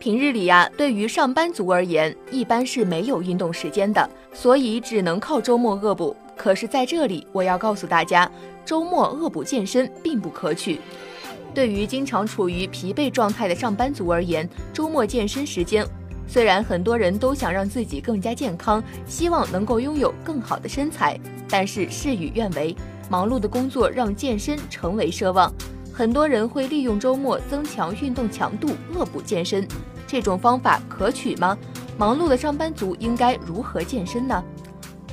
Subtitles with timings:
[0.00, 6.16] 平日里呀，对于上班族而言，一般是没有运动时间的，所以只能靠周末恶补。
[6.36, 8.30] 可是在这里，我要告诉大家，
[8.64, 10.80] 周末恶补健身并不可取。
[11.52, 15.84] 对于经常处于疲惫状态的上班族而言，周末健身时间，
[16.28, 22.72] 虽然很多人都想让自己更加健康，希望能够拥有更好的身材，但是事与愿违，
[23.10, 25.52] 忙碌的工作让健身成为奢望。
[25.98, 29.66] 很多人会利用周末增强运动强度，恶补健身。
[30.06, 31.58] 这种方法可取吗？
[31.98, 34.40] 忙碌的上班族应该如何健身呢？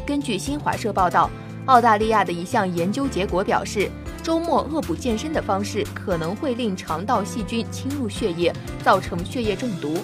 [0.06, 1.28] 根据新华社报道，
[1.66, 3.90] 澳大利亚的一项研究结果表示，
[4.22, 9.98] 周末恶补健身的方式可能会令肠道细菌侵入血液，造成血液中毒。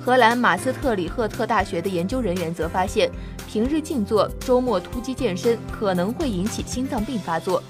[0.00, 3.08] 荷兰马斯特里赫特大学的研究人员则发现，
[3.46, 7.62] 平日静坐，周末突击健身可能会引起心脏病发作。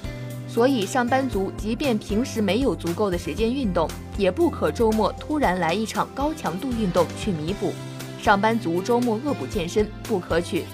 [0.49, 7.73] 所以，上班族即便平时没有足够的时间运动，也不可周末突然来一场高强度运动去弥补。
[8.21, 10.65] 上班族周末恶补健身不可取。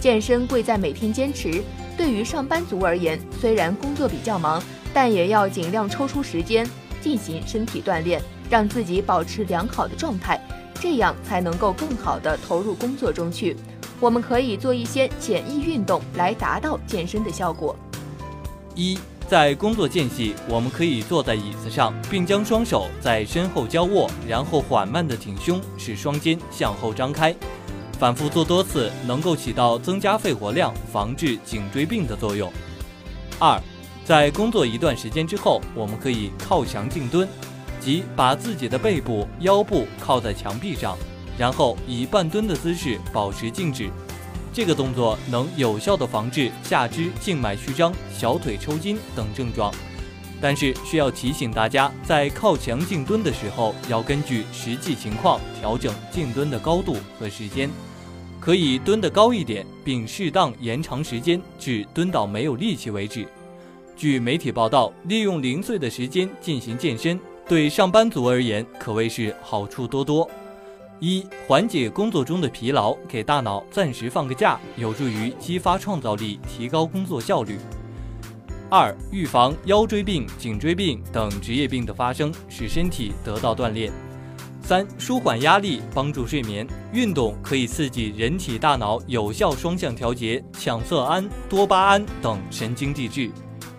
[0.00, 1.62] 健身贵在每天坚持。
[1.96, 4.62] 对于上班族而言，虽然工作比较忙，
[4.94, 6.68] 但也要尽量抽出时间
[7.00, 10.40] 进行身体锻炼，让自己保持良好的状态，
[10.80, 13.56] 这样才能够更好的投入工作中去。
[14.00, 17.76] 我们可以做一些简易运动来达到健身的效果。
[18.78, 27.34] 一，在工作间隙，我们可以坐在椅子上，并将双手在身后交握，然后缓慢地挺胸，使双肩向后张开。
[27.98, 32.52] 反复做多次，能够起到增加肺活量、防治颈椎病的作用。
[33.40, 33.60] 二，
[34.04, 37.28] 在工作一段时间之后，我们可以靠墙静蹲，
[37.80, 40.96] 即把自己的背部、腰部靠在墙壁上，
[41.36, 43.90] 然后以半蹲的姿势保持静止。
[44.58, 49.72] 这个动作能有效地防治下肢静脉曲张、小腿抽筋等症状，
[50.40, 57.70] 但是需要提醒大家，在靠墙静蹲的时候，要根据实际情况调整静蹲的高度和时间，
[58.40, 63.24] 可以蹲得高一点，并适当延长时间至蹲到没有力气为止。
[63.96, 70.28] 据媒体报道，利用零碎的时间进行健身，对上班族而言可谓是好处多多。
[71.00, 77.56] 一缓解工作中的疲劳，给大脑暂时放个假，有助于激发创造力，提高工作效率。
[78.68, 83.92] 二预防腰椎病、颈椎病等职业病的发生，使身体得到锻炼。
[84.60, 86.66] 三舒缓压力，帮助睡眠。
[86.92, 93.30] 运动可以刺激人体大脑有效双向调节羟色胺、多巴胺等神经递质，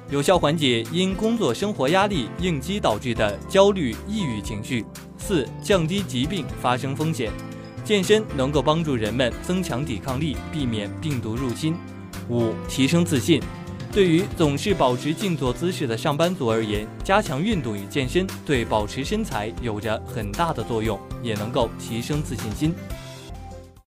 [0.09, 4.85] 有效缓解因工作生活压力应激导致的焦虑、抑郁情绪。
[5.19, 7.31] 四、降低疾病发生风险，
[7.83, 11.75] 健身能够帮助人们增强抵抗力，避免病毒入侵。
[12.29, 13.41] 五、提升自信，
[13.91, 22.73] 对于总是保持静坐姿势的上班族而言，加强运动与健身对保持身材有着很大的作用，也能够提升自信心。